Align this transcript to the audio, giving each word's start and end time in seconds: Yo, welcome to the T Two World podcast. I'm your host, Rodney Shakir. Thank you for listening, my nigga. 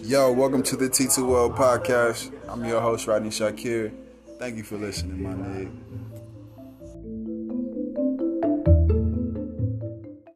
Yo, 0.00 0.32
welcome 0.32 0.62
to 0.62 0.76
the 0.76 0.88
T 0.88 1.06
Two 1.06 1.26
World 1.26 1.54
podcast. 1.54 2.32
I'm 2.48 2.64
your 2.64 2.80
host, 2.80 3.06
Rodney 3.06 3.28
Shakir. 3.28 3.92
Thank 4.38 4.56
you 4.56 4.62
for 4.62 4.76
listening, 4.76 5.22
my 5.22 5.34
nigga. 5.34 5.70